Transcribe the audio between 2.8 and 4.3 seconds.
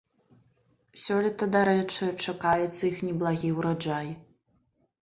іх неблагі ўраджай.